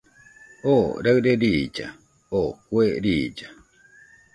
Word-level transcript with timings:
Oo 0.71 0.87
raɨre 1.03 1.31
riilla, 1.41 1.87
o 2.37 2.41
kue 2.67 2.85
riilla 3.03 3.47